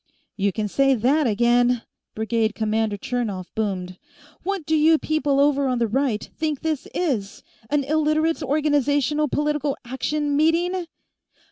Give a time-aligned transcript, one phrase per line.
[0.35, 1.83] "You can say that again!"
[2.15, 3.99] Brigade commander Chernov boomed.
[4.41, 9.77] "What do you people over on the right think this is; an Illiterates' Organization Political
[9.85, 10.87] Action meeting?"